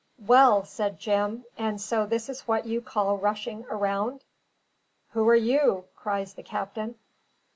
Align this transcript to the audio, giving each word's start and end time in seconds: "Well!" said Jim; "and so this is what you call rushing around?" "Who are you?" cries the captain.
"Well!" 0.25 0.65
said 0.65 0.97
Jim; 0.99 1.45
"and 1.59 1.79
so 1.79 2.07
this 2.07 2.27
is 2.27 2.47
what 2.47 2.65
you 2.65 2.81
call 2.81 3.19
rushing 3.19 3.67
around?" 3.69 4.23
"Who 5.11 5.27
are 5.29 5.35
you?" 5.35 5.85
cries 5.95 6.33
the 6.33 6.41
captain. 6.41 6.95